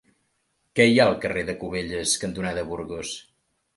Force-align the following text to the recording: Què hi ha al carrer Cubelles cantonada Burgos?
Què 0.79 0.87
hi 0.91 0.95
ha 1.01 1.05
al 1.11 1.19
carrer 1.27 1.55
Cubelles 1.65 2.15
cantonada 2.25 2.65
Burgos? 2.71 3.13